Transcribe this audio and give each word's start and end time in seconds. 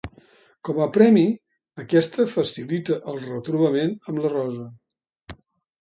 Com 0.69 0.79
a 0.85 0.87
premi, 0.95 1.25
aquesta 1.85 2.27
facilita 2.37 2.99
el 3.13 3.23
retrobament 3.29 3.97
amb 4.09 4.23
la 4.27 4.37
Rosa. 4.39 4.71